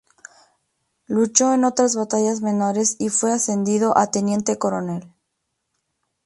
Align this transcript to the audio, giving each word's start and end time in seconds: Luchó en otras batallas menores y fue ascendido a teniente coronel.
Luchó 1.05 1.53
en 1.53 1.63
otras 1.63 1.95
batallas 1.95 2.41
menores 2.41 2.95
y 2.97 3.09
fue 3.09 3.31
ascendido 3.33 3.95
a 3.99 4.09
teniente 4.09 4.57
coronel. 4.57 5.13